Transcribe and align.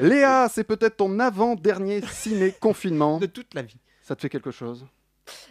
Léa, 0.00 0.48
c'est 0.48 0.64
peut-être 0.64 0.96
ton 0.96 1.18
avant-dernier 1.18 2.02
ciné-confinement. 2.02 3.18
De 3.18 3.26
toute 3.26 3.54
la 3.54 3.62
vie. 3.62 3.78
Ça 4.02 4.16
te 4.16 4.22
fait 4.22 4.28
quelque 4.28 4.50
chose? 4.50 4.86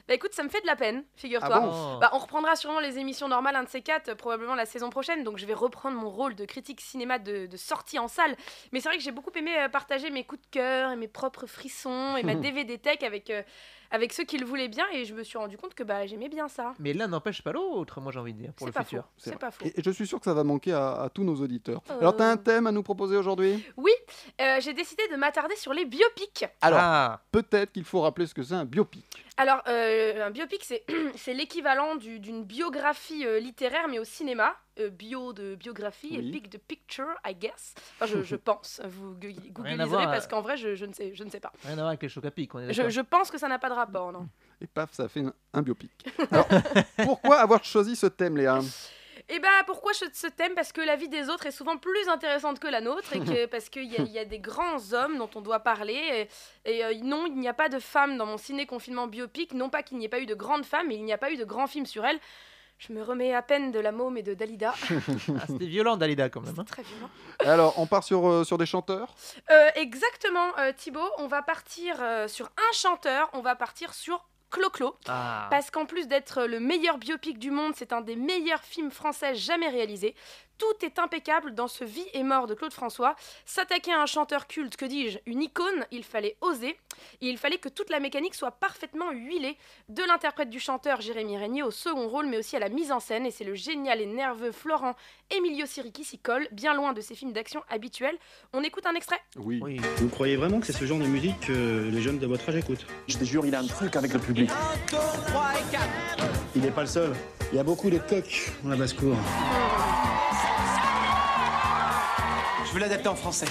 Bah 0.07 0.13
écoute, 0.13 0.33
ça 0.33 0.43
me 0.43 0.49
fait 0.49 0.61
de 0.61 0.67
la 0.67 0.75
peine, 0.75 1.03
figure-toi. 1.15 1.49
Ah 1.53 1.59
bon? 1.59 1.99
Bah, 1.99 2.09
on 2.13 2.17
reprendra 2.17 2.55
sûrement 2.55 2.79
les 2.79 2.97
émissions 2.97 3.27
normales, 3.27 3.55
un 3.55 3.63
de 3.63 3.69
ces 3.69 3.81
quatre, 3.81 4.09
euh, 4.09 4.15
probablement 4.15 4.55
la 4.55 4.65
saison 4.65 4.89
prochaine. 4.89 5.23
Donc 5.23 5.37
je 5.37 5.45
vais 5.45 5.53
reprendre 5.53 5.97
mon 5.97 6.09
rôle 6.09 6.35
de 6.35 6.45
critique 6.45 6.81
cinéma 6.81 7.19
de, 7.19 7.45
de 7.45 7.57
sortie 7.57 7.99
en 7.99 8.07
salle. 8.07 8.35
Mais 8.71 8.81
c'est 8.81 8.89
vrai 8.89 8.97
que 8.97 9.03
j'ai 9.03 9.11
beaucoup 9.11 9.31
aimé 9.35 9.51
euh, 9.57 9.69
partager 9.69 10.09
mes 10.09 10.23
coups 10.23 10.41
de 10.41 10.47
cœur 10.51 10.91
et 10.91 10.95
mes 10.95 11.07
propres 11.07 11.45
frissons 11.45 12.17
et 12.17 12.23
ma 12.23 12.35
DVD 12.35 12.77
tech 12.77 13.03
avec, 13.03 13.29
euh, 13.29 13.43
avec 13.91 14.13
ceux 14.13 14.23
qui 14.23 14.37
le 14.37 14.45
voulaient 14.45 14.67
bien. 14.67 14.85
Et 14.93 15.05
je 15.05 15.13
me 15.13 15.23
suis 15.23 15.37
rendu 15.37 15.57
compte 15.57 15.73
que 15.73 15.83
bah, 15.83 16.05
j'aimais 16.05 16.29
bien 16.29 16.47
ça. 16.47 16.73
Mais 16.79 16.93
l'un 16.93 17.07
n'empêche 17.07 17.41
pas 17.41 17.51
l'autre, 17.51 18.01
moi 18.01 18.11
j'ai 18.11 18.19
envie 18.19 18.33
de 18.33 18.41
dire, 18.41 18.53
pour 18.53 18.67
le 18.67 18.73
pas 18.73 18.83
futur. 18.83 19.03
C'est 19.17 19.37
pas 19.37 19.51
faux. 19.51 19.65
Et 19.65 19.79
et 19.79 19.83
je 19.83 19.91
suis 19.91 20.05
sûr 20.07 20.19
que 20.19 20.25
ça 20.25 20.33
va 20.33 20.43
manquer 20.43 20.73
à, 20.73 21.01
à 21.03 21.09
tous 21.09 21.23
nos 21.23 21.35
auditeurs. 21.35 21.81
Alors, 21.99 22.15
t'as 22.15 22.25
un 22.31 22.33
Euh. 22.33 22.37
thème 22.37 22.67
à 22.67 22.71
nous 22.71 22.83
proposer 22.83 23.15
aujourd'hui? 23.17 23.63
Oui, 23.77 23.91
euh, 24.41 24.57
j'ai 24.61 24.73
décidé 24.73 25.03
de 25.11 25.15
m'attarder 25.15 25.55
sur 25.55 25.73
les 25.73 25.85
biopics. 25.85 26.45
Alors, 26.61 26.79
Ah, 26.81 27.21
peut-être 27.31 27.71
qu'il 27.71 27.83
faut 27.83 28.01
rappeler 28.01 28.25
ce 28.27 28.33
que 28.33 28.43
c'est 28.43 28.53
un 28.55 28.65
biopic. 28.65 29.05
Alors, 29.37 29.61
euh, 29.67 30.25
un 30.25 30.31
biopic, 30.31 30.63
c'est 30.63 30.83
l'équivalent 31.33 31.95
du- 31.95 32.19
d'une 32.19 32.43
biographie 32.43 33.25
euh, 33.25 33.39
littéraire, 33.39 33.87
mais 33.89 33.99
au 33.99 34.03
cinéma. 34.03 34.55
Euh, 34.79 34.89
bio 34.89 35.33
de 35.33 35.55
biographie 35.55 36.15
et 36.15 36.19
Oui. 36.19 36.31
pic 36.31 36.49
de 36.49 36.57
picture, 36.57 37.07
I 37.27 37.35
guess. 37.35 37.73
Enfin, 37.95 38.05
je, 38.05 38.23
je 38.23 38.35
pense. 38.37 38.81
Vous 38.85 39.13
googliserez 39.15 40.05
parce 40.05 40.27
qu'en 40.27 40.41
vrai, 40.41 40.55
je, 40.57 40.75
je 40.75 40.85
ne 40.85 40.93
sais, 40.93 41.13
je 41.13 41.23
ne 41.23 41.29
sais 41.29 41.39
pas. 41.39 41.51
rien 41.63 41.73
à 41.73 41.75
voir 41.75 41.87
avec 41.89 42.01
les 42.01 42.09
chocs 42.09 42.23
à 42.25 42.31
pic, 42.31 42.53
on 42.55 42.59
est 42.59 42.73
Je, 42.73 42.89
je 42.89 43.01
pense 43.01 43.29
que 43.29 43.37
ça 43.37 43.47
n'a 43.47 43.59
pas 43.59 43.69
de 43.69 43.73
rapport, 43.75 44.11
non. 44.11 44.27
Et 44.61 44.67
paf, 44.67 44.93
ça 44.93 45.07
fait 45.09 45.21
un, 45.21 45.33
un 45.53 45.61
biopic. 45.61 45.91
Alors, 46.31 46.47
pourquoi 47.03 47.37
avoir 47.39 47.63
choisi 47.63 47.95
ce 47.95 48.07
thème, 48.07 48.37
Léa? 48.37 48.59
Et 49.31 49.39
bah, 49.39 49.47
pourquoi 49.67 49.93
ce, 49.93 50.05
ce 50.13 50.27
thème? 50.27 50.53
Parce 50.55 50.71
que 50.71 50.81
la 50.81 50.95
vie 50.95 51.09
des 51.09 51.29
autres 51.29 51.45
est 51.45 51.51
souvent 51.51 51.77
plus 51.77 52.07
intéressante 52.07 52.59
que 52.59 52.67
la 52.67 52.81
nôtre 52.81 53.13
et 53.15 53.19
que, 53.19 53.45
parce 53.51 53.69
qu'il 53.69 53.83
y, 53.83 53.95
a- 53.97 54.01
il 54.01 54.11
y 54.11 54.17
a 54.17 54.25
des 54.25 54.39
grands 54.39 54.93
hommes 54.93 55.17
dont 55.17 55.29
on 55.35 55.41
doit 55.41 55.59
parler. 55.59 56.27
Et, 56.65 56.71
et, 56.77 56.83
euh, 56.85 56.93
non, 57.03 57.25
il 57.27 57.35
n'y 57.35 57.47
a 57.47 57.53
pas 57.53 57.69
de 57.69 57.79
femmes 57.79 58.17
dans 58.17 58.25
mon 58.25 58.37
ciné-confinement 58.37 59.07
biopic. 59.07 59.53
Non 59.53 59.69
pas 59.69 59.83
qu'il 59.83 59.97
n'y 59.97 60.05
ait 60.05 60.09
pas 60.09 60.19
eu 60.19 60.25
de 60.25 60.33
grandes 60.35 60.65
femmes, 60.65 60.87
mais 60.87 60.95
il 60.95 61.03
n'y 61.03 61.13
a 61.13 61.17
pas 61.17 61.31
eu 61.31 61.37
de 61.37 61.43
grands 61.43 61.67
films 61.67 61.85
sur 61.85 62.05
elles. 62.05 62.19
Je 62.79 62.93
me 62.93 63.03
remets 63.03 63.33
à 63.35 63.41
peine 63.41 63.71
de 63.73 63.79
La 63.79 63.91
Môme 63.91 64.17
et 64.17 64.23
de 64.23 64.33
Dalida. 64.33 64.73
Ah, 64.89 65.43
C'était 65.47 65.65
violent, 65.65 65.97
Dalida, 65.97 66.29
quand 66.29 66.39
même. 66.41 66.55
hein. 66.57 66.63
Très 66.63 66.81
violent. 66.83 67.09
Alors, 67.39 67.77
on 67.77 67.85
part 67.85 68.03
sur, 68.05 68.25
euh, 68.27 68.43
sur 68.45 68.57
des 68.57 68.65
chanteurs? 68.65 69.13
Euh, 69.51 69.69
exactement, 69.75 70.57
euh, 70.59 70.71
Thibaut. 70.71 71.09
On 71.17 71.27
va 71.27 71.41
partir 71.41 71.97
euh, 71.99 72.27
sur 72.29 72.45
un 72.57 72.73
chanteur. 72.73 73.29
On 73.33 73.41
va 73.41 73.55
partir 73.55 73.93
sur 73.93 74.25
Clo-Clo. 74.49 74.95
Ah. 75.09 75.47
Parce 75.49 75.69
qu'en 75.71 75.85
plus 75.85 76.07
d'être 76.07 76.43
le 76.45 76.59
meilleur 76.61 76.97
biopic 76.97 77.37
du 77.37 77.51
monde, 77.51 77.73
c'est 77.75 77.91
un 77.93 78.01
des 78.01 78.15
meilleurs 78.15 78.63
films 78.63 78.91
français 78.91 79.35
jamais 79.35 79.67
réalisés. 79.67 80.15
Tout 80.59 80.85
est 80.85 80.99
impeccable 80.99 81.55
dans 81.55 81.69
ce 81.69 81.85
Vie 81.85 82.05
et 82.13 82.21
mort 82.21 82.45
de 82.45 82.53
Claude 82.53 82.73
François. 82.73 83.15
S'attaquer 83.45 83.93
à 83.93 84.01
un 84.01 84.05
chanteur 84.05 84.45
culte, 84.45 84.75
que 84.75 84.85
dis-je, 84.85 85.17
une 85.25 85.41
icône, 85.41 85.85
il 85.89 86.03
fallait 86.03 86.35
oser. 86.41 86.77
Et 87.21 87.29
il 87.29 87.37
fallait 87.37 87.57
que 87.57 87.69
toute 87.69 87.89
la 87.89 88.01
mécanique 88.01 88.35
soit 88.35 88.51
parfaitement 88.51 89.11
huilée. 89.11 89.57
De 89.87 90.03
l'interprète 90.03 90.49
du 90.49 90.59
chanteur 90.59 90.99
Jérémy 90.99 91.37
Régnier 91.37 91.63
au 91.63 91.71
second 91.71 92.09
rôle, 92.09 92.27
mais 92.27 92.37
aussi 92.37 92.57
à 92.57 92.59
la 92.59 92.67
mise 92.67 92.91
en 92.91 92.99
scène. 92.99 93.25
Et 93.25 93.31
c'est 93.31 93.45
le 93.45 93.55
génial 93.55 94.01
et 94.01 94.05
nerveux 94.05 94.51
Florent 94.51 94.95
Emilio 95.31 95.65
Siri 95.65 95.93
qui 95.93 96.03
s'y 96.03 96.19
colle, 96.19 96.47
bien 96.51 96.73
loin 96.73 96.91
de 96.91 96.99
ses 96.99 97.15
films 97.15 97.31
d'action 97.31 97.63
habituels. 97.69 98.17
On 98.51 98.61
écoute 98.61 98.85
un 98.85 98.95
extrait 98.95 99.21
Oui. 99.37 99.61
Oui. 99.63 99.77
Vous 99.97 100.09
croyez 100.09 100.35
vraiment 100.35 100.59
que 100.59 100.65
c'est 100.65 100.73
ce 100.73 100.83
genre 100.83 100.99
de 100.99 101.05
musique 101.05 101.39
que 101.39 101.89
les 101.89 102.01
jeunes 102.01 102.19
de 102.19 102.27
votre 102.27 102.49
âge 102.49 102.57
écoutent? 102.57 102.85
Je 103.07 103.17
te 103.17 103.23
jure, 103.23 103.45
il 103.45 103.55
a 103.55 103.59
un 103.59 103.67
truc 103.67 103.95
avec 103.95 104.11
le 104.11 104.19
public. 104.19 104.49
Il 106.53 106.61
n'est 106.61 106.71
pas 106.71 106.81
le 106.81 106.87
seul. 106.87 107.13
Il 107.53 107.55
y 107.55 107.59
a 107.59 107.63
beaucoup 107.63 107.89
de 107.89 107.97
coqs 107.97 108.51
dans 108.61 108.69
la 108.69 108.75
basse-cour. 108.75 109.15
Je 112.69 112.75
veux 112.75 112.81
l'adapter 112.81 113.07
en 113.07 113.15
français. 113.15 113.47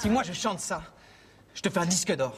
Si 0.00 0.10
moi 0.10 0.22
je 0.22 0.34
chante 0.34 0.60
ça, 0.60 0.82
je 1.54 1.62
te 1.62 1.70
fais 1.70 1.78
un 1.78 1.86
disque 1.86 2.14
d'or. 2.14 2.36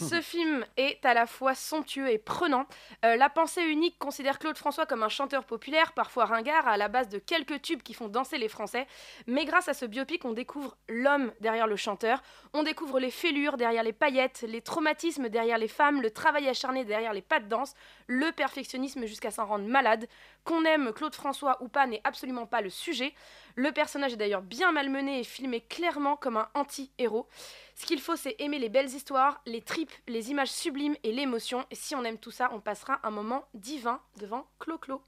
Ce 0.00 0.20
film 0.22 0.64
est 0.76 1.04
à 1.04 1.12
la 1.12 1.26
fois 1.26 1.54
somptueux 1.54 2.08
et 2.08 2.18
prenant. 2.18 2.64
Euh, 3.04 3.16
la 3.16 3.28
pensée 3.28 3.62
unique 3.62 3.98
considère 3.98 4.38
Claude 4.38 4.56
François 4.56 4.86
comme 4.86 5.02
un 5.02 5.08
chanteur 5.08 5.44
populaire, 5.44 5.92
parfois 5.92 6.24
ringard, 6.24 6.66
à 6.68 6.76
la 6.76 6.88
base 6.88 7.08
de 7.08 7.18
quelques 7.18 7.60
tubes 7.60 7.82
qui 7.82 7.94
font 7.94 8.08
danser 8.08 8.38
les 8.38 8.48
Français. 8.48 8.86
Mais 9.26 9.44
grâce 9.44 9.68
à 9.68 9.74
ce 9.74 9.84
biopic, 9.84 10.24
on 10.24 10.32
découvre 10.32 10.76
l'homme 10.88 11.32
derrière 11.40 11.66
le 11.66 11.76
chanteur. 11.76 12.22
On 12.54 12.62
découvre 12.62 13.00
les 13.00 13.10
fêlures 13.10 13.56
derrière 13.56 13.82
les 13.82 13.92
paillettes, 13.92 14.44
les 14.46 14.62
traumatismes 14.62 15.28
derrière 15.28 15.58
les 15.58 15.68
femmes, 15.68 16.00
le 16.00 16.10
travail 16.10 16.48
acharné 16.48 16.84
derrière 16.84 17.12
les 17.12 17.22
pas 17.22 17.40
de 17.40 17.48
danse, 17.48 17.74
le 18.06 18.30
perfectionnisme 18.32 19.04
jusqu'à 19.04 19.32
s'en 19.32 19.46
rendre 19.46 19.66
malade. 19.66 20.06
Qu'on 20.48 20.64
aime 20.64 20.94
Claude 20.94 21.14
François 21.14 21.62
ou 21.62 21.68
pas 21.68 21.86
n'est 21.86 22.00
absolument 22.04 22.46
pas 22.46 22.62
le 22.62 22.70
sujet. 22.70 23.12
Le 23.54 23.70
personnage 23.70 24.14
est 24.14 24.16
d'ailleurs 24.16 24.40
bien 24.40 24.72
malmené 24.72 25.20
et 25.20 25.22
filmé 25.22 25.60
clairement 25.60 26.16
comme 26.16 26.38
un 26.38 26.48
anti-héros. 26.54 27.28
Ce 27.74 27.84
qu'il 27.84 28.00
faut, 28.00 28.16
c'est 28.16 28.34
aimer 28.38 28.58
les 28.58 28.70
belles 28.70 28.88
histoires, 28.88 29.42
les 29.44 29.60
tripes, 29.60 29.92
les 30.06 30.30
images 30.30 30.48
sublimes 30.50 30.96
et 31.02 31.12
l'émotion. 31.12 31.66
Et 31.70 31.74
si 31.74 31.94
on 31.94 32.02
aime 32.02 32.16
tout 32.16 32.30
ça, 32.30 32.48
on 32.54 32.60
passera 32.60 32.98
un 33.02 33.10
moment 33.10 33.44
divin 33.52 34.00
devant 34.16 34.46
Clo-Clo. 34.58 35.02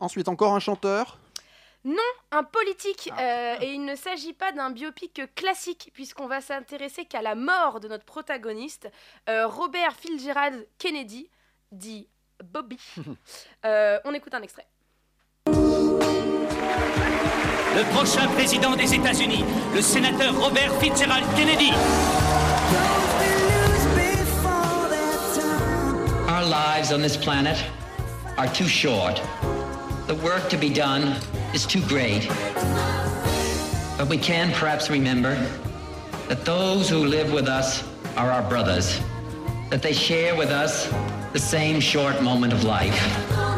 Ensuite, 0.00 0.26
encore 0.26 0.54
un 0.54 0.58
chanteur? 0.58 1.18
Un 2.32 2.42
politique, 2.42 3.12
euh, 3.16 3.58
et 3.60 3.72
il 3.72 3.84
ne 3.84 3.94
s'agit 3.94 4.32
pas 4.32 4.50
d'un 4.50 4.70
biopic 4.70 5.22
classique, 5.36 5.92
puisqu'on 5.94 6.26
va 6.26 6.40
s'intéresser 6.40 7.04
qu'à 7.04 7.22
la 7.22 7.36
mort 7.36 7.78
de 7.78 7.86
notre 7.86 8.04
protagoniste, 8.04 8.90
euh, 9.28 9.46
Robert 9.46 9.94
Fitzgerald 9.94 10.66
Kennedy, 10.78 11.30
dit 11.70 12.08
Bobby. 12.42 12.80
Euh, 13.66 14.00
on 14.04 14.14
écoute 14.14 14.32
un 14.32 14.40
extrait. 14.40 14.66
Le 17.76 17.84
prochain 17.94 18.28
président 18.34 18.76
des 18.76 18.94
États-Unis, 18.94 19.44
le 19.74 19.80
sénateur 19.80 20.34
Robert 20.38 20.72
Fitzgerald 20.80 21.24
Kennedy. 21.36 21.72
Our 26.28 26.44
lives 26.44 26.92
on 26.92 27.00
this 27.00 27.16
planet 27.16 27.56
are 28.36 28.48
too 28.48 28.68
short. 28.68 29.20
The 30.06 30.14
work 30.16 30.48
to 30.50 30.56
be 30.56 30.68
done 30.68 31.14
is 31.54 31.64
too 31.66 31.80
great. 31.82 32.28
But 33.96 34.08
we 34.08 34.18
can 34.18 34.50
perhaps 34.52 34.90
remember 34.90 35.36
that 36.28 36.44
those 36.44 36.88
who 36.88 37.04
live 37.04 37.32
with 37.32 37.48
us 37.48 37.84
are 38.16 38.30
our 38.30 38.42
brothers, 38.48 39.00
that 39.70 39.82
they 39.82 39.92
share 39.92 40.34
with 40.34 40.50
us 40.50 40.92
the 41.32 41.38
same 41.38 41.80
short 41.80 42.22
moment 42.22 42.52
of 42.52 42.64
life. 42.64 43.49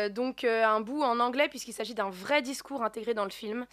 Euh, 0.00 0.08
donc 0.08 0.44
euh, 0.44 0.64
un 0.64 0.80
bout 0.80 1.02
en 1.02 1.20
anglais 1.20 1.48
puisqu'il 1.48 1.72
s'agit 1.72 1.94
d'un 1.94 2.10
vrai 2.10 2.42
discours 2.42 2.82
intégré 2.82 3.14
dans 3.14 3.24
le 3.24 3.30
film. 3.30 3.66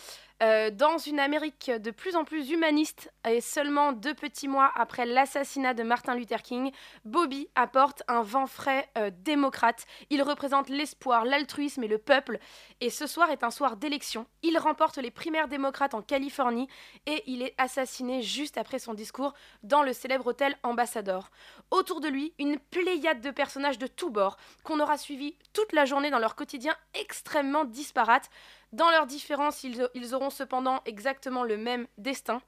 Euh, 0.44 0.70
dans 0.70 1.00
une 1.00 1.20
Amérique 1.20 1.72
de 1.72 1.90
plus 1.90 2.16
en 2.16 2.24
plus 2.24 2.52
humaniste 2.52 3.12
et 3.28 3.42
seulement 3.42 3.92
deux 3.92 4.14
petits 4.14 4.48
mois 4.48 4.72
après 4.76 5.08
l'assassinat 5.08 5.74
de 5.74 5.82
Martin 5.82 6.14
Luther 6.14 6.44
King, 6.44 6.72
Bobby 7.06 7.50
apporte 7.56 8.04
un 8.08 8.22
vent 8.22 8.46
frais 8.46 8.88
démocrate. 9.24 9.88
Il 10.12 10.22
représente 10.22 10.70
l'espoir, 10.70 11.26
l'altruisme 11.26 11.84
et 11.84 11.88
le 11.88 11.98
peuple. 11.98 12.38
Et 12.82 12.92
ce 12.92 13.08
soir 13.08 13.32
est 13.32 13.44
un 13.44 13.50
soir 13.50 13.78
d'élection. 13.78 14.28
Il 14.44 14.59
remporte 14.59 14.98
les 14.98 15.09
primaires 15.09 15.48
démocrates 15.48 15.96
en 15.96 16.04
Californie 16.04 16.68
et 17.08 17.24
il 17.26 17.42
est 17.42 17.56
assassiné 17.58 18.22
juste 18.22 18.59
après 18.59 18.78
son 18.78 18.94
discours 18.94 19.34
dans 19.64 19.82
le 19.82 19.92
célèbre 19.92 20.28
hôtel 20.28 20.56
Ambassador. 20.62 21.32
Autour 21.72 22.00
de 22.00 22.09
lui, 22.09 22.34
une 22.38 22.59
pléiade 22.59 23.22
de 23.22 23.32
personnages 23.32 23.80
de 23.80 23.88
tous 23.88 24.12
bords 24.12 24.38
qu'on 24.64 24.80
aura 24.80 24.98
suivi 24.98 25.36
toute 25.52 25.74
la 25.74 25.86
journée 25.86 26.12
dans 26.12 26.16
leur 26.19 26.35
quotidien 26.35 26.75
extrêmement 26.94 27.66
disparate. 27.66 28.29
Dans 28.73 28.89
leurs 28.89 29.07
différences, 29.07 29.63
ils, 29.63 29.88
ils 29.94 30.13
auront 30.13 30.29
cependant 30.29 30.81
exactement 30.85 31.44
le 31.44 31.57
même 31.57 31.88
destin. 31.97 32.41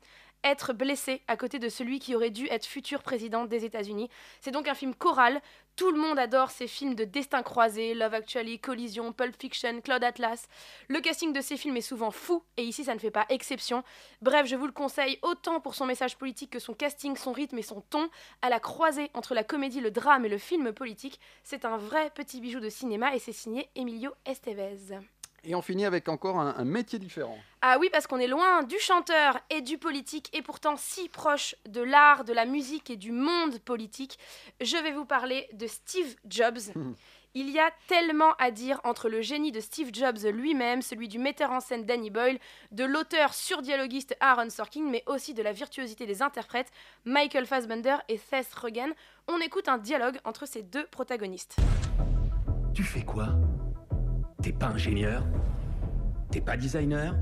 Être 0.44 0.72
blessé 0.72 1.22
à 1.28 1.36
côté 1.36 1.60
de 1.60 1.68
celui 1.68 2.00
qui 2.00 2.16
aurait 2.16 2.30
dû 2.30 2.48
être 2.48 2.66
futur 2.66 3.04
président 3.04 3.44
des 3.44 3.66
États-Unis. 3.66 4.10
C'est 4.40 4.52
donc 4.52 4.70
un 4.70 4.74
film 4.74 4.96
choral. 4.96 5.42
Tout 5.76 5.92
le 5.92 6.00
monde 6.00 6.18
adore 6.18 6.50
ces 6.50 6.68
films 6.68 6.96
de 6.96 7.04
destin 7.04 7.44
croisé, 7.44 7.94
Love 7.94 8.14
Actually, 8.14 8.60
Collision, 8.60 9.12
Pulp 9.14 9.36
Fiction, 9.40 9.82
Claude 9.82 10.04
Atlas. 10.04 10.48
Le 10.88 11.00
casting 11.02 11.34
de 11.34 11.42
ces 11.42 11.58
films 11.58 11.78
est 11.78 11.82
souvent 11.82 12.12
fou, 12.12 12.44
et 12.58 12.64
ici 12.64 12.84
ça 12.84 12.94
ne 12.94 13.00
fait 13.00 13.12
pas 13.12 13.26
exception. 13.30 13.84
Bref, 14.22 14.46
je 14.46 14.56
vous 14.56 14.66
le 14.66 14.72
conseille 14.72 15.20
autant 15.22 15.60
pour 15.60 15.76
son 15.76 15.86
message 15.86 16.18
politique 16.18 16.52
que 16.52 16.60
son 16.60 16.74
casting, 16.74 17.16
son 17.16 17.32
rythme 17.32 17.58
et 17.58 17.64
son 17.64 17.82
ton. 17.82 18.10
À 18.42 18.50
la 18.50 18.60
croisée 18.60 19.10
entre 19.14 19.34
la 19.34 19.44
comédie, 19.44 19.82
le 19.82 19.92
drame 19.92 20.26
et 20.26 20.30
le 20.30 20.38
film 20.38 20.74
politique, 20.74 21.20
c'est 21.44 21.66
un 21.66 21.78
vrai 21.78 22.12
petit 22.12 22.42
bijou 22.42 22.60
de 22.60 22.70
cinéma 22.70 23.16
et 23.16 23.20
c'est 23.20 23.34
signé 23.34 23.70
Emilio 23.76 24.12
Estevez. 24.26 25.00
Et 25.44 25.56
on 25.56 25.62
finit 25.62 25.86
avec 25.86 26.10
encore 26.10 26.40
un, 26.40 26.56
un 26.58 26.66
métier 26.66 27.00
différent. 27.00 27.38
Ah 27.62 27.78
oui, 27.80 27.90
parce 27.92 28.08
qu'on 28.08 28.20
est 28.20 28.28
loin 28.28 28.64
du 28.64 28.80
chanteur 28.80 29.40
et 29.50 29.62
du 29.62 29.78
politique, 29.78 30.30
et 30.34 30.42
pourtant 30.42 30.76
si 30.78 31.10
proche 31.10 31.56
de 31.68 31.82
l'art, 31.82 32.24
de 32.24 32.34
la 32.34 32.46
musique 32.46 32.90
et 32.90 32.96
du 32.96 33.12
monde 33.12 33.60
politique. 33.60 34.18
Je 34.62 34.78
vais 34.78 34.92
vous 34.92 35.06
parler 35.06 35.48
de 35.54 35.68
Steve 35.68 36.16
Jobs. 36.26 36.74
Il 37.36 37.52
y 37.52 37.60
a 37.60 37.70
tellement 37.88 38.34
à 38.40 38.50
dire 38.50 38.82
entre 38.84 39.08
le 39.08 39.22
génie 39.22 39.52
de 39.52 39.60
Steve 39.60 39.92
Jobs 39.94 40.18
lui-même, 40.34 40.82
celui 40.82 41.08
du 41.08 41.20
metteur 41.20 41.52
en 41.52 41.60
scène 41.60 41.86
Danny 41.86 42.10
Boyle, 42.10 42.40
de 42.72 42.84
l'auteur 42.84 43.36
surdialoguiste 43.36 44.18
Aaron 44.20 44.50
Sorkin, 44.50 44.90
mais 44.90 45.04
aussi 45.06 45.36
de 45.36 45.44
la 45.44 45.52
virtuosité 45.52 46.08
des 46.08 46.24
interprètes 46.24 46.72
Michael 47.06 47.46
Fassbender 47.46 47.98
et 48.08 48.18
Seth 48.18 48.52
Rogen. 48.56 48.94
On 49.28 49.40
écoute 49.42 49.68
un 49.68 49.78
dialogue 49.78 50.18
entre 50.26 50.48
ces 50.48 50.64
deux 50.64 50.88
protagonistes. 50.88 51.58
Tu 52.74 52.84
fais 52.84 53.04
quoi? 53.04 53.28
T'es 54.42 54.52
pas 54.54 54.68
ingénieur? 54.68 55.24
T'es 56.32 56.42
pas 56.42 56.56
designer? 56.56 57.16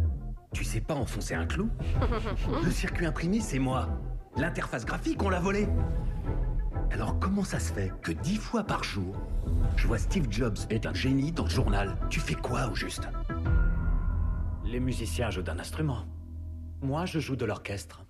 Tu 0.53 0.63
sais 0.63 0.81
pas 0.81 0.93
enfoncer 0.93 1.33
un 1.33 1.45
clou? 1.45 1.69
Le 2.63 2.71
circuit 2.71 3.05
imprimé, 3.05 3.39
c'est 3.41 3.59
moi. 3.59 3.89
L'interface 4.37 4.85
graphique, 4.85 5.21
on 5.23 5.29
l'a 5.29 5.39
volé. 5.39 5.67
Alors 6.91 7.19
comment 7.19 7.43
ça 7.43 7.59
se 7.59 7.73
fait 7.73 7.91
que 8.01 8.11
dix 8.11 8.37
fois 8.37 8.63
par 8.63 8.83
jour, 8.83 9.15
je 9.75 9.87
vois 9.87 9.97
Steve 9.97 10.27
Jobs 10.29 10.57
est 10.69 10.85
un 10.85 10.93
génie 10.93 11.31
dans 11.31 11.43
le 11.43 11.49
journal? 11.49 11.97
Tu 12.09 12.19
fais 12.19 12.35
quoi 12.35 12.67
au 12.67 12.75
juste? 12.75 13.09
Les 14.63 14.79
musiciens 14.79 15.29
jouent 15.29 15.41
d'un 15.41 15.59
instrument. 15.59 16.05
Moi, 16.81 17.05
je 17.05 17.19
joue 17.19 17.35
de 17.35 17.45
l'orchestre. 17.45 18.03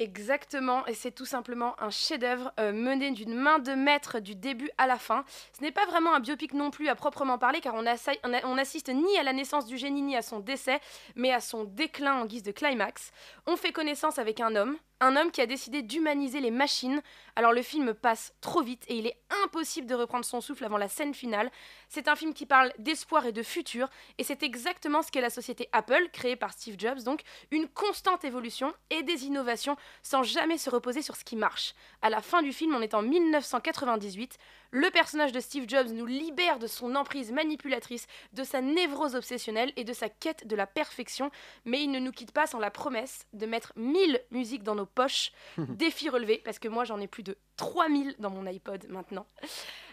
Exactement, 0.00 0.86
et 0.86 0.94
c'est 0.94 1.10
tout 1.10 1.24
simplement 1.24 1.74
un 1.82 1.90
chef-d'œuvre 1.90 2.52
euh, 2.60 2.72
mené 2.72 3.10
d'une 3.10 3.34
main 3.34 3.58
de 3.58 3.72
maître 3.72 4.20
du 4.20 4.36
début 4.36 4.70
à 4.78 4.86
la 4.86 4.96
fin. 4.96 5.24
Ce 5.52 5.60
n'est 5.60 5.72
pas 5.72 5.86
vraiment 5.86 6.14
un 6.14 6.20
biopic 6.20 6.52
non 6.52 6.70
plus 6.70 6.88
à 6.88 6.94
proprement 6.94 7.36
parler, 7.36 7.60
car 7.60 7.74
on, 7.74 7.84
on 7.84 8.40
on 8.44 8.58
assiste 8.58 8.90
ni 8.90 9.18
à 9.18 9.24
la 9.24 9.32
naissance 9.32 9.66
du 9.66 9.76
génie 9.76 10.02
ni 10.02 10.16
à 10.16 10.22
son 10.22 10.38
décès, 10.38 10.80
mais 11.16 11.32
à 11.32 11.40
son 11.40 11.64
déclin 11.64 12.14
en 12.14 12.26
guise 12.26 12.44
de 12.44 12.52
climax. 12.52 13.10
On 13.48 13.56
fait 13.56 13.72
connaissance 13.72 14.20
avec 14.20 14.38
un 14.38 14.54
homme, 14.54 14.76
un 15.00 15.16
homme 15.16 15.30
qui 15.30 15.40
a 15.40 15.46
décidé 15.46 15.82
d'humaniser 15.82 16.40
les 16.40 16.50
machines. 16.50 17.02
Alors 17.36 17.52
le 17.52 17.62
film 17.62 17.94
passe 17.94 18.34
trop 18.40 18.62
vite 18.62 18.84
et 18.88 18.96
il 18.96 19.06
est 19.06 19.18
impossible 19.44 19.86
de 19.86 19.94
reprendre 19.94 20.24
son 20.24 20.40
souffle 20.40 20.64
avant 20.64 20.76
la 20.76 20.88
scène 20.88 21.14
finale. 21.14 21.50
C'est 21.88 22.08
un 22.08 22.16
film 22.16 22.34
qui 22.34 22.46
parle 22.46 22.72
d'espoir 22.78 23.26
et 23.26 23.32
de 23.32 23.42
futur, 23.42 23.88
et 24.18 24.24
c'est 24.24 24.42
exactement 24.42 25.02
ce 25.02 25.10
qu'est 25.10 25.20
la 25.20 25.30
société 25.30 25.68
Apple, 25.72 26.08
créée 26.12 26.36
par 26.36 26.52
Steve 26.52 26.76
Jobs, 26.78 27.02
donc 27.02 27.22
une 27.50 27.68
constante 27.68 28.24
évolution 28.24 28.74
et 28.90 29.02
des 29.02 29.26
innovations 29.26 29.76
sans 30.02 30.22
jamais 30.22 30.58
se 30.58 30.70
reposer 30.70 31.02
sur 31.02 31.16
ce 31.16 31.24
qui 31.24 31.36
marche. 31.36 31.74
À 32.02 32.10
la 32.10 32.20
fin 32.20 32.42
du 32.42 32.52
film, 32.52 32.74
on 32.74 32.82
est 32.82 32.94
en 32.94 33.02
1998, 33.02 34.38
le 34.70 34.90
personnage 34.90 35.32
de 35.32 35.40
Steve 35.40 35.64
Jobs 35.66 35.88
nous 35.92 36.04
libère 36.04 36.58
de 36.58 36.66
son 36.66 36.94
emprise 36.94 37.32
manipulatrice, 37.32 38.06
de 38.34 38.44
sa 38.44 38.60
névrose 38.60 39.14
obsessionnelle 39.14 39.72
et 39.76 39.84
de 39.84 39.92
sa 39.94 40.10
quête 40.10 40.46
de 40.46 40.56
la 40.56 40.66
perfection, 40.66 41.30
mais 41.64 41.82
il 41.82 41.90
ne 41.90 41.98
nous 41.98 42.12
quitte 42.12 42.32
pas 42.32 42.46
sans 42.46 42.58
la 42.58 42.70
promesse 42.70 43.26
de 43.32 43.46
mettre 43.46 43.72
1000 43.76 44.20
musiques 44.30 44.62
dans 44.62 44.74
nos 44.74 44.87
poches. 44.88 45.32
Défi 45.58 46.08
relevé, 46.08 46.40
parce 46.44 46.58
que 46.58 46.68
moi 46.68 46.84
j'en 46.84 47.00
ai 47.00 47.06
plus 47.06 47.22
de 47.22 47.36
3000 47.56 48.14
dans 48.18 48.30
mon 48.30 48.46
iPod 48.46 48.86
maintenant. 48.88 49.26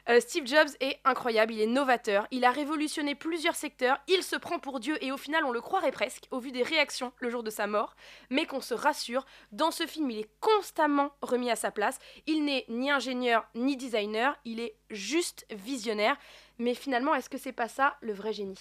Euh, 0.07 0.19
Steve 0.19 0.45
Jobs 0.45 0.69
est 0.81 0.99
incroyable, 1.03 1.53
il 1.53 1.61
est 1.61 1.67
novateur, 1.67 2.27
il 2.29 2.45
a 2.45 2.51
révolutionné 2.51 3.15
plusieurs 3.15 3.55
secteurs, 3.55 3.99
il 4.07 4.21
se 4.21 4.35
prend 4.35 4.59
pour 4.59 4.79
Dieu 4.79 5.03
et 5.03 5.11
au 5.11 5.17
final 5.17 5.43
on 5.45 5.51
le 5.51 5.61
croirait 5.61 5.91
presque 5.91 6.27
au 6.29 6.39
vu 6.39 6.51
des 6.51 6.61
réactions 6.61 7.11
le 7.19 7.29
jour 7.31 7.41
de 7.41 7.49
sa 7.49 7.65
mort, 7.65 7.95
mais 8.29 8.45
qu'on 8.45 8.61
se 8.61 8.75
rassure, 8.75 9.25
dans 9.51 9.71
ce 9.71 9.87
film 9.87 10.11
il 10.11 10.19
est 10.19 10.29
constamment 10.39 11.11
remis 11.23 11.49
à 11.49 11.55
sa 11.55 11.71
place, 11.71 11.97
il 12.27 12.45
n'est 12.45 12.65
ni 12.69 12.91
ingénieur 12.91 13.47
ni 13.55 13.77
designer, 13.77 14.37
il 14.45 14.59
est 14.59 14.75
juste 14.91 15.47
visionnaire, 15.49 16.17
mais 16.59 16.75
finalement 16.75 17.15
est-ce 17.15 17.29
que 17.29 17.39
c'est 17.39 17.51
pas 17.51 17.67
ça 17.67 17.97
le 18.01 18.13
vrai 18.13 18.31
génie? 18.31 18.59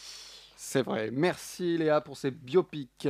C'est 0.56 0.82
vrai. 0.82 1.10
Merci 1.12 1.76
Léa 1.76 2.00
pour 2.00 2.16
ces 2.16 2.30
biopics. 2.30 3.08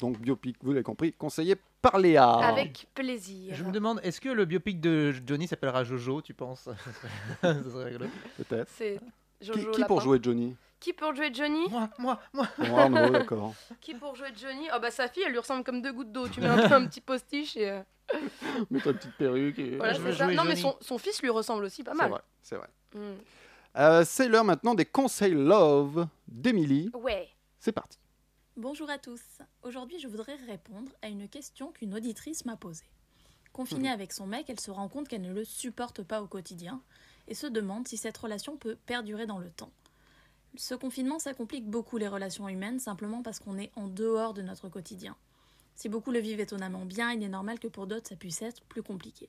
Donc 0.00 0.18
biopic, 0.18 0.56
vous 0.62 0.72
l'avez 0.72 0.82
compris, 0.82 1.12
conseillé 1.12 1.56
par 1.84 1.98
Léa. 1.98 2.30
Avec 2.30 2.86
plaisir. 2.94 3.54
Je 3.54 3.62
me 3.62 3.70
demande, 3.70 4.00
est-ce 4.02 4.20
que 4.20 4.30
le 4.30 4.44
biopic 4.46 4.80
de 4.80 5.12
Johnny 5.26 5.46
s'appellera 5.46 5.84
Jojo, 5.84 6.22
tu 6.22 6.32
penses? 6.32 6.68
Ça 7.42 7.62
serait 7.62 7.84
rigolo. 7.84 8.06
Peut-être. 8.38 8.70
C'est 8.74 8.98
Qui, 9.38 9.46
Jojo 9.46 9.70
qui 9.72 9.84
pour 9.84 10.00
jouer 10.00 10.18
Johnny? 10.22 10.56
Qui 10.80 10.94
pour 10.94 11.14
jouer 11.14 11.32
Johnny? 11.32 11.68
Moi, 11.70 11.88
moi, 11.98 12.20
moi. 12.32 12.48
Oh 12.58 12.64
non, 12.90 13.10
d'accord. 13.10 13.54
Qui 13.80 13.94
pour 13.94 14.16
jouer 14.16 14.28
Johnny? 14.34 14.68
Oh 14.74 14.78
bah 14.80 14.90
sa 14.90 15.08
fille, 15.08 15.24
elle 15.26 15.32
lui 15.32 15.38
ressemble 15.38 15.62
comme 15.62 15.82
deux 15.82 15.92
gouttes 15.92 16.12
d'eau. 16.12 16.26
Tu 16.28 16.40
mets 16.40 16.46
un, 16.46 16.68
peu 16.68 16.74
un 16.74 16.86
petit 16.86 17.00
postiche 17.02 17.56
et 17.56 17.70
euh, 17.70 17.80
Mets-toi 18.70 18.92
une 18.92 18.98
petite 18.98 19.16
perruque. 19.16 19.58
Et... 19.58 19.76
voilà, 19.76 19.94
c'est 19.94 20.12
ça. 20.12 20.24
jouer 20.26 20.34
Non 20.34 20.44
mais 20.44 20.56
son, 20.56 20.76
son 20.80 20.98
fils 20.98 21.22
lui 21.22 21.30
ressemble 21.30 21.64
aussi 21.64 21.84
pas 21.84 21.92
C'est 21.92 21.98
mal. 21.98 22.10
vrai, 22.10 22.20
c'est 22.42 22.56
vrai. 22.56 22.68
Mm. 22.94 22.98
Euh, 23.76 24.04
c'est 24.06 24.28
l'heure 24.28 24.44
maintenant 24.44 24.74
des 24.74 24.84
conseils 24.86 25.34
love 25.34 26.06
d'Émilie. 26.28 26.90
Ouais. 26.94 27.28
C'est 27.58 27.72
parti. 27.72 27.98
Bonjour 28.56 28.88
à 28.88 28.98
tous. 28.98 29.20
Aujourd'hui, 29.64 29.98
je 29.98 30.06
voudrais 30.06 30.36
répondre 30.46 30.92
à 31.02 31.08
une 31.08 31.28
question 31.28 31.72
qu'une 31.72 31.92
auditrice 31.92 32.44
m'a 32.44 32.56
posée. 32.56 32.84
Confinée 33.52 33.90
avec 33.90 34.12
son 34.12 34.28
mec, 34.28 34.48
elle 34.48 34.60
se 34.60 34.70
rend 34.70 34.88
compte 34.88 35.08
qu'elle 35.08 35.22
ne 35.22 35.32
le 35.32 35.44
supporte 35.44 36.04
pas 36.04 36.22
au 36.22 36.28
quotidien 36.28 36.80
et 37.26 37.34
se 37.34 37.48
demande 37.48 37.88
si 37.88 37.96
cette 37.96 38.16
relation 38.16 38.56
peut 38.56 38.76
perdurer 38.86 39.26
dans 39.26 39.40
le 39.40 39.50
temps. 39.50 39.72
Ce 40.56 40.76
confinement, 40.76 41.18
ça 41.18 41.34
complique 41.34 41.68
beaucoup 41.68 41.98
les 41.98 42.06
relations 42.06 42.48
humaines 42.48 42.78
simplement 42.78 43.24
parce 43.24 43.40
qu'on 43.40 43.58
est 43.58 43.72
en 43.74 43.88
dehors 43.88 44.34
de 44.34 44.42
notre 44.42 44.68
quotidien. 44.68 45.16
Si 45.74 45.88
beaucoup 45.88 46.12
le 46.12 46.20
vivent 46.20 46.38
étonnamment 46.38 46.84
bien, 46.84 47.10
il 47.10 47.24
est 47.24 47.28
normal 47.28 47.58
que 47.58 47.66
pour 47.66 47.88
d'autres 47.88 48.10
ça 48.10 48.16
puisse 48.16 48.40
être 48.40 48.62
plus 48.66 48.84
compliqué. 48.84 49.28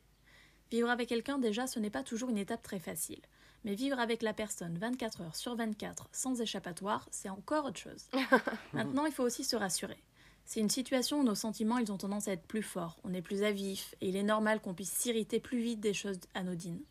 Vivre 0.69 0.91
avec 0.91 1.09
quelqu'un, 1.09 1.39
déjà, 1.39 1.65
ce 1.65 1.79
n'est 1.79 1.89
pas 1.89 2.03
toujours 2.03 2.29
une 2.29 2.37
étape 2.37 2.61
très 2.61 2.79
facile. 2.79 3.21
Mais 3.65 3.73
vivre 3.73 3.99
avec 3.99 4.21
la 4.21 4.31
personne 4.31 4.77
24 4.77 5.21
heures 5.21 5.35
sur 5.35 5.55
24 5.55 6.07
sans 6.11 6.39
échappatoire, 6.39 7.07
c'est 7.09 7.29
encore 7.29 7.65
autre 7.65 7.79
chose. 7.79 8.05
Maintenant, 8.73 9.07
il 9.07 9.11
faut 9.11 9.23
aussi 9.23 9.43
se 9.43 9.55
rassurer. 9.55 9.97
C'est 10.45 10.59
une 10.59 10.69
situation 10.69 11.21
où 11.21 11.23
nos 11.23 11.33
sentiments, 11.33 11.79
ils 11.79 11.91
ont 11.91 11.97
tendance 11.97 12.27
à 12.27 12.33
être 12.33 12.45
plus 12.45 12.61
forts, 12.61 12.99
on 13.03 13.13
est 13.15 13.23
plus 13.23 13.41
à 13.41 13.51
vif, 13.51 13.95
et 14.01 14.09
il 14.09 14.15
est 14.15 14.23
normal 14.23 14.61
qu'on 14.61 14.75
puisse 14.75 14.91
s'irriter 14.91 15.39
plus 15.39 15.59
vite 15.59 15.79
des 15.79 15.95
choses 15.95 16.19
anodines. 16.35 16.83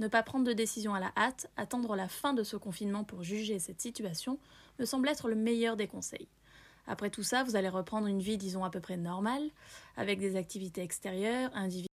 Ne 0.00 0.08
pas 0.08 0.22
prendre 0.22 0.44
de 0.44 0.52
décision 0.52 0.92
à 0.92 1.00
la 1.00 1.12
hâte, 1.16 1.50
attendre 1.56 1.96
la 1.96 2.08
fin 2.08 2.34
de 2.34 2.42
ce 2.42 2.56
confinement 2.56 3.04
pour 3.04 3.22
juger 3.22 3.58
cette 3.58 3.80
situation, 3.80 4.38
me 4.78 4.84
semble 4.84 5.08
être 5.08 5.28
le 5.28 5.34
meilleur 5.34 5.76
des 5.76 5.86
conseils. 5.86 6.28
Après 6.86 7.08
tout 7.08 7.22
ça, 7.22 7.42
vous 7.42 7.56
allez 7.56 7.70
reprendre 7.70 8.06
une 8.06 8.20
vie, 8.20 8.36
disons, 8.36 8.64
à 8.64 8.70
peu 8.70 8.80
près 8.80 8.98
normale, 8.98 9.48
avec 9.96 10.18
des 10.18 10.36
activités 10.36 10.82
extérieures, 10.82 11.50
individuelles, 11.54 11.86